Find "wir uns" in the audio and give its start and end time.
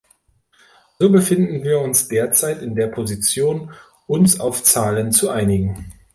1.63-2.07